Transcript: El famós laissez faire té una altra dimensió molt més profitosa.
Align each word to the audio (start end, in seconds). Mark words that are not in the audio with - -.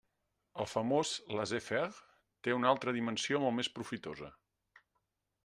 El 0.63 0.67
famós 0.69 1.11
laissez 1.39 1.67
faire 1.73 2.07
té 2.47 2.57
una 2.57 2.71
altra 2.73 2.95
dimensió 2.97 3.43
molt 3.45 3.57
més 3.61 3.71
profitosa. 3.77 4.33